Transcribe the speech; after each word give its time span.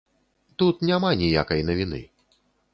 Тут 0.61 0.81
няма 0.89 1.11
ніякай 1.21 1.61
навіны. 1.71 2.03